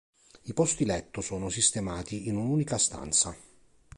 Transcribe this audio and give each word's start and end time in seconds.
I 0.45 0.53
posti 0.53 0.83
letto 0.83 1.21
sono 1.21 1.49
sistemati 1.49 2.27
in 2.27 2.35
un'unica 2.35 2.79
stanza. 2.79 3.37